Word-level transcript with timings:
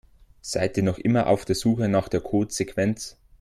Seid 0.41 0.77
ihr 0.77 0.83
noch 0.83 0.97
immer 0.97 1.27
auf 1.27 1.45
der 1.45 1.53
Suche 1.53 1.87
nach 1.87 2.09
der 2.09 2.21
Codesequenz? 2.21 3.17